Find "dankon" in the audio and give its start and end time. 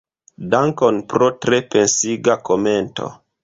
0.53-0.97